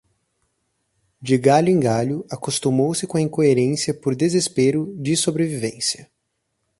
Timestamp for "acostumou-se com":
2.27-3.17